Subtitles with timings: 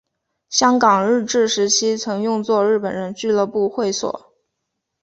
[0.49, 4.33] 香港日治时期曾用作日本人俱乐部会所。